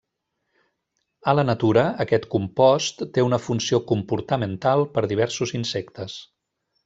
[1.33, 6.17] A la natura, aquest compost té una funció comportamental per diversos insectes.